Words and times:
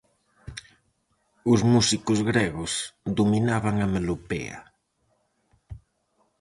Os 1.51 1.59
músicos 1.73 2.19
gregos 2.29 2.73
dominaban 3.17 3.75
a 3.79 3.87
melopea. 3.93 4.59